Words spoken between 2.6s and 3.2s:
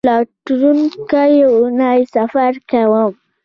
کوم